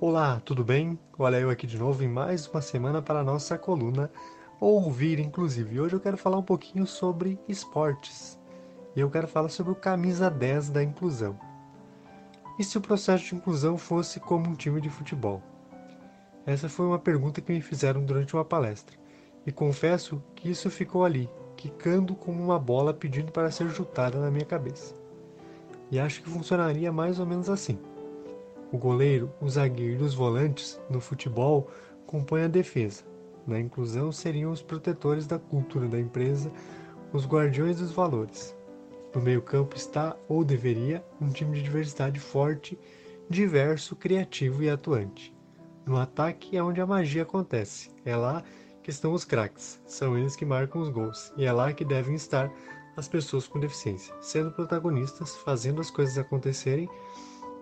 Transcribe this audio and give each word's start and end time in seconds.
Olá, 0.00 0.40
tudo 0.44 0.62
bem? 0.62 0.96
Olha 1.18 1.40
eu 1.40 1.50
aqui 1.50 1.66
de 1.66 1.76
novo 1.76 2.04
em 2.04 2.08
mais 2.08 2.46
uma 2.46 2.62
semana 2.62 3.02
para 3.02 3.18
a 3.18 3.24
nossa 3.24 3.58
coluna 3.58 4.08
Ouvir 4.60 5.18
Inclusive. 5.18 5.80
Hoje 5.80 5.96
eu 5.96 5.98
quero 5.98 6.16
falar 6.16 6.38
um 6.38 6.42
pouquinho 6.42 6.86
sobre 6.86 7.36
esportes. 7.48 8.38
E 8.94 9.00
eu 9.00 9.10
quero 9.10 9.26
falar 9.26 9.48
sobre 9.48 9.72
o 9.72 9.74
camisa 9.74 10.30
10 10.30 10.70
da 10.70 10.84
inclusão. 10.84 11.36
E 12.60 12.62
se 12.62 12.78
o 12.78 12.80
processo 12.80 13.24
de 13.24 13.34
inclusão 13.34 13.76
fosse 13.76 14.20
como 14.20 14.48
um 14.48 14.54
time 14.54 14.80
de 14.80 14.88
futebol? 14.88 15.42
Essa 16.46 16.68
foi 16.68 16.86
uma 16.86 17.00
pergunta 17.00 17.40
que 17.40 17.52
me 17.52 17.60
fizeram 17.60 18.04
durante 18.04 18.34
uma 18.34 18.44
palestra. 18.44 18.96
E 19.44 19.50
confesso 19.50 20.22
que 20.36 20.48
isso 20.48 20.70
ficou 20.70 21.04
ali, 21.04 21.28
quicando 21.56 22.14
como 22.14 22.40
uma 22.40 22.58
bola 22.60 22.94
pedindo 22.94 23.32
para 23.32 23.50
ser 23.50 23.68
chutada 23.70 24.20
na 24.20 24.30
minha 24.30 24.46
cabeça. 24.46 24.94
E 25.90 25.98
acho 25.98 26.22
que 26.22 26.30
funcionaria 26.30 26.92
mais 26.92 27.18
ou 27.18 27.26
menos 27.26 27.50
assim. 27.50 27.76
O 28.70 28.76
goleiro, 28.76 29.32
o 29.40 29.48
zagueiro 29.48 30.02
e 30.02 30.06
os 30.06 30.14
volantes, 30.14 30.78
no 30.90 31.00
futebol, 31.00 31.70
compõem 32.06 32.42
a 32.42 32.48
defesa. 32.48 33.02
Na 33.46 33.58
inclusão, 33.58 34.12
seriam 34.12 34.52
os 34.52 34.60
protetores 34.60 35.26
da 35.26 35.38
cultura 35.38 35.88
da 35.88 35.98
empresa, 35.98 36.52
os 37.12 37.26
guardiões 37.26 37.78
dos 37.78 37.92
valores. 37.92 38.54
No 39.14 39.22
meio-campo 39.22 39.74
está, 39.74 40.14
ou 40.28 40.44
deveria, 40.44 41.02
um 41.18 41.30
time 41.30 41.56
de 41.56 41.62
diversidade 41.62 42.20
forte, 42.20 42.78
diverso, 43.28 43.96
criativo 43.96 44.62
e 44.62 44.68
atuante. 44.68 45.34
No 45.86 45.96
ataque 45.96 46.54
é 46.54 46.62
onde 46.62 46.82
a 46.82 46.86
magia 46.86 47.22
acontece. 47.22 47.90
É 48.04 48.14
lá 48.14 48.42
que 48.82 48.90
estão 48.90 49.14
os 49.14 49.24
craques. 49.24 49.80
São 49.86 50.18
eles 50.18 50.36
que 50.36 50.44
marcam 50.44 50.82
os 50.82 50.90
gols. 50.90 51.32
E 51.38 51.46
é 51.46 51.52
lá 51.52 51.72
que 51.72 51.86
devem 51.86 52.14
estar 52.14 52.52
as 52.98 53.08
pessoas 53.08 53.48
com 53.48 53.58
deficiência, 53.58 54.14
sendo 54.20 54.50
protagonistas, 54.50 55.36
fazendo 55.36 55.80
as 55.80 55.90
coisas 55.90 56.18
acontecerem 56.18 56.88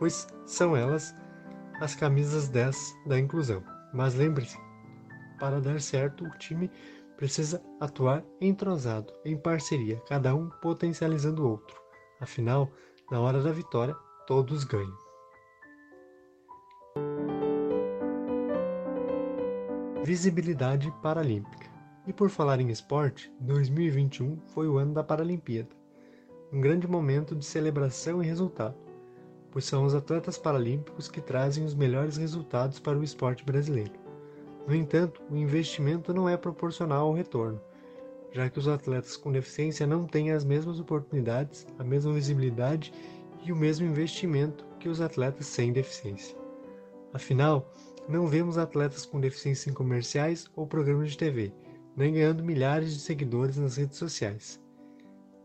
pois 0.00 0.26
são 0.46 0.74
elas 0.74 1.14
as 1.78 1.94
camisas 1.94 2.48
10 2.48 2.96
da 3.06 3.18
inclusão. 3.18 3.62
Mas 3.92 4.14
lembre-se, 4.14 4.58
para 5.38 5.60
dar 5.60 5.80
certo, 5.80 6.24
o 6.24 6.38
time 6.38 6.70
precisa 7.16 7.62
atuar 7.78 8.24
entrosado, 8.40 9.12
em 9.24 9.36
parceria, 9.36 10.00
cada 10.08 10.34
um 10.34 10.48
potencializando 10.62 11.44
o 11.44 11.50
outro. 11.50 11.78
Afinal, 12.18 12.70
na 13.10 13.20
hora 13.20 13.42
da 13.42 13.52
vitória, 13.52 13.94
todos 14.26 14.64
ganham. 14.64 14.96
Visibilidade 20.02 20.90
Paralímpica. 21.02 21.68
E 22.06 22.12
por 22.12 22.30
falar 22.30 22.58
em 22.58 22.70
esporte, 22.70 23.30
2021 23.40 24.40
foi 24.46 24.66
o 24.66 24.78
ano 24.78 24.94
da 24.94 25.04
Paralimpíada. 25.04 25.76
Um 26.50 26.60
grande 26.60 26.88
momento 26.88 27.36
de 27.36 27.44
celebração 27.44 28.22
e 28.22 28.26
resultado 28.26 28.89
pois 29.52 29.64
são 29.64 29.84
os 29.84 29.94
atletas 29.94 30.38
paralímpicos 30.38 31.08
que 31.08 31.20
trazem 31.20 31.64
os 31.64 31.74
melhores 31.74 32.16
resultados 32.16 32.78
para 32.78 32.98
o 32.98 33.04
esporte 33.04 33.44
brasileiro. 33.44 33.92
No 34.66 34.74
entanto, 34.74 35.22
o 35.30 35.36
investimento 35.36 36.14
não 36.14 36.28
é 36.28 36.36
proporcional 36.36 37.08
ao 37.08 37.14
retorno, 37.14 37.60
já 38.32 38.48
que 38.48 38.58
os 38.58 38.68
atletas 38.68 39.16
com 39.16 39.32
deficiência 39.32 39.86
não 39.86 40.06
têm 40.06 40.30
as 40.30 40.44
mesmas 40.44 40.78
oportunidades, 40.78 41.66
a 41.78 41.84
mesma 41.84 42.12
visibilidade 42.12 42.92
e 43.44 43.52
o 43.52 43.56
mesmo 43.56 43.86
investimento 43.86 44.64
que 44.78 44.88
os 44.88 45.00
atletas 45.00 45.46
sem 45.46 45.72
deficiência. 45.72 46.36
Afinal, 47.12 47.72
não 48.08 48.26
vemos 48.26 48.58
atletas 48.58 49.04
com 49.04 49.20
deficiência 49.20 49.70
em 49.70 49.74
comerciais 49.74 50.46
ou 50.54 50.66
programas 50.66 51.10
de 51.10 51.18
TV, 51.18 51.52
nem 51.96 52.12
ganhando 52.12 52.44
milhares 52.44 52.94
de 52.94 53.00
seguidores 53.00 53.56
nas 53.56 53.76
redes 53.76 53.98
sociais. 53.98 54.60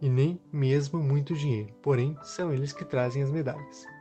E 0.00 0.08
nem 0.08 0.40
mesmo 0.52 1.02
muito 1.02 1.34
dinheiro, 1.34 1.72
porém 1.80 2.16
são 2.22 2.52
eles 2.52 2.72
que 2.72 2.84
trazem 2.84 3.22
as 3.22 3.30
medalhas. 3.30 3.93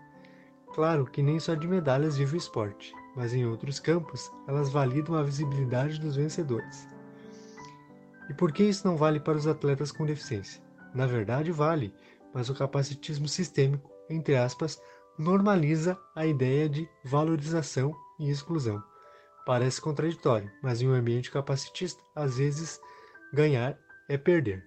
Claro 0.73 1.05
que 1.05 1.21
nem 1.21 1.39
só 1.39 1.53
de 1.53 1.67
medalhas 1.67 2.17
vive 2.17 2.35
o 2.35 2.37
esporte, 2.37 2.91
mas 3.15 3.33
em 3.33 3.45
outros 3.45 3.79
campos 3.79 4.31
elas 4.47 4.71
validam 4.71 5.15
a 5.15 5.21
visibilidade 5.21 5.99
dos 5.99 6.15
vencedores. 6.15 6.87
E 8.27 8.33
por 8.33 8.51
que 8.51 8.63
isso 8.63 8.87
não 8.87 8.97
vale 8.97 9.19
para 9.19 9.37
os 9.37 9.45
atletas 9.45 9.91
com 9.91 10.05
deficiência? 10.05 10.63
Na 10.95 11.05
verdade, 11.05 11.51
vale, 11.51 11.93
mas 12.33 12.49
o 12.49 12.55
capacitismo 12.55 13.27
sistêmico, 13.27 13.91
entre 14.09 14.35
aspas, 14.35 14.81
normaliza 15.17 15.95
a 16.15 16.25
ideia 16.25 16.67
de 16.67 16.89
valorização 17.05 17.93
e 18.19 18.31
exclusão. 18.31 18.81
Parece 19.45 19.79
contraditório, 19.79 20.51
mas 20.63 20.81
em 20.81 20.89
um 20.89 20.93
ambiente 20.93 21.29
capacitista, 21.29 22.01
às 22.15 22.37
vezes, 22.37 22.81
ganhar 23.31 23.77
é 24.09 24.17
perder. 24.17 24.63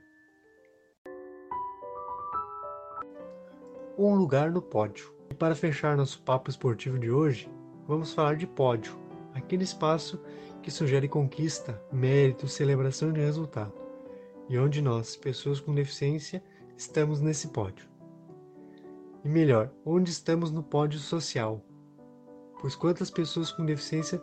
Um 3.99 4.15
lugar 4.15 4.53
no 4.53 4.62
pódio. 4.62 5.16
E 5.31 5.35
para 5.35 5.55
fechar 5.55 5.97
nosso 5.97 6.23
papo 6.23 6.51
esportivo 6.51 6.99
de 6.99 7.11
hoje, 7.11 7.51
vamos 7.87 8.13
falar 8.13 8.37
de 8.37 8.47
pódio, 8.47 8.97
aquele 9.35 9.65
espaço 9.65 10.21
que 10.63 10.71
sugere 10.71 11.09
conquista, 11.09 11.81
mérito, 11.93 12.49
celebração 12.49 13.13
de 13.13 13.21
resultado, 13.21 13.73
e 14.49 14.59
onde 14.59 14.83
nós, 14.83 15.17
pessoas 15.17 15.61
com 15.61 15.75
deficiência, 15.75 16.43
estamos 16.77 17.21
nesse 17.21 17.49
pódio. 17.49 17.87
E 19.25 19.29
melhor, 19.29 19.71
onde 19.85 20.11
estamos 20.11 20.51
no 20.51 20.63
pódio 20.63 20.99
social? 20.99 21.65
Pois 22.61 22.75
quantas 22.75 23.11
pessoas 23.11 23.53
com 23.53 23.65
deficiência 23.65 24.23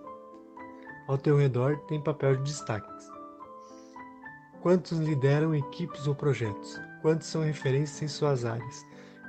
ao 1.08 1.18
teu 1.18 1.38
redor 1.38 1.78
têm 1.88 2.02
papel 2.02 2.38
de 2.38 2.44
destaque? 2.44 2.92
Quantos 4.62 4.98
lideram 4.98 5.54
equipes 5.54 6.08
ou 6.08 6.16
projetos? 6.16 6.80
Quantos 7.02 7.28
são 7.28 7.42
referências 7.42 8.02
em 8.02 8.08
suas 8.08 8.46
áreas? 8.46 8.86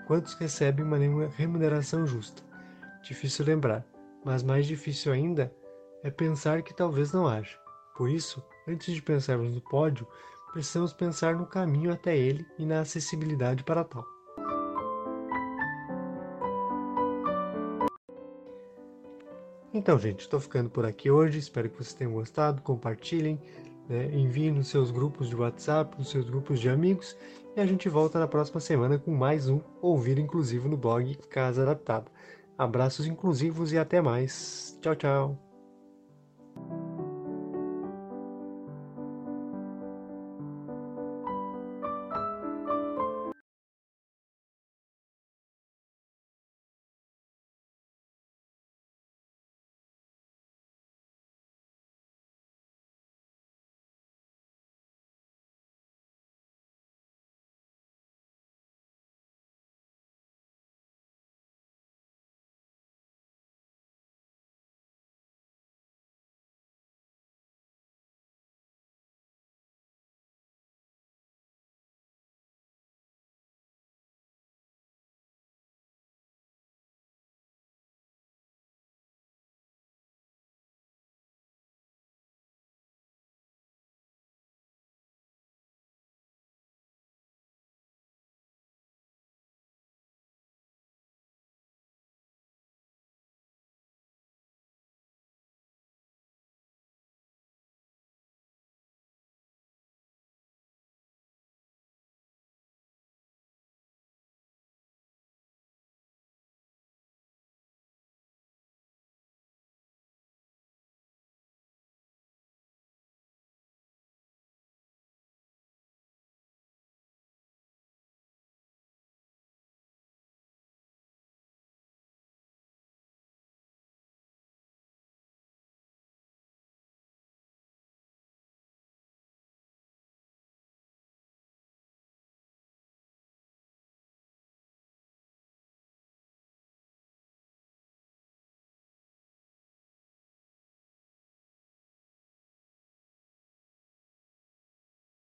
Quantos 0.07 0.35
recebem 0.35 0.85
uma 0.85 0.99
remuneração 1.29 2.07
justa? 2.07 2.43
Difícil 3.03 3.47
lembrar, 3.47 3.87
mas 4.23 4.43
mais 4.43 4.67
difícil 4.67 5.13
ainda 5.13 5.51
é 6.03 6.11
pensar 6.11 6.63
que 6.63 6.75
talvez 6.75 7.11
não 7.13 7.27
haja. 7.27 7.59
Por 7.97 8.11
isso, 8.11 8.45
antes 8.69 8.95
de 8.95 9.01
pensarmos 9.01 9.55
no 9.55 9.63
pódio, 9.63 10.07
precisamos 10.53 10.93
pensar 10.93 11.37
no 11.37 11.47
caminho 11.47 11.91
até 11.91 12.15
ele 12.15 12.47
e 12.59 12.67
na 12.67 12.81
acessibilidade 12.81 13.65
para 13.65 13.83
tal. 13.83 14.05
Então, 19.73 19.99
gente, 19.99 20.21
estou 20.21 20.39
ficando 20.39 20.69
por 20.69 20.85
aqui 20.85 21.11
hoje. 21.11 21.39
Espero 21.39 21.71
que 21.71 21.79
vocês 21.79 21.95
tenham 21.95 22.13
gostado. 22.13 22.61
Compartilhem, 22.63 23.41
né? 23.89 24.07
enviem 24.13 24.53
nos 24.53 24.69
seus 24.69 24.91
grupos 24.91 25.29
de 25.29 25.35
WhatsApp, 25.35 25.99
nos 25.99 26.11
seus 26.11 26.29
grupos 26.29 26.61
de 26.61 26.69
amigos 26.69 27.17
e 27.57 27.61
a 27.61 27.67
gente 27.67 27.89
volta 27.89 28.19
na 28.19 28.27
próxima 28.27 28.61
semana 28.61 28.99
com 28.99 29.13
mais 29.13 29.49
um 29.49 29.61
Ouvir 29.81 30.19
Inclusivo 30.19 30.69
no 30.69 30.77
blog 30.77 31.15
Casa 31.29 31.63
Adaptada. 31.63 32.11
Abraços 32.59 33.07
inclusivos 33.07 33.73
e 33.73 33.79
até 33.79 34.01
mais. 34.01 34.79
Tchau, 34.81 34.97
tchau. 34.97 35.44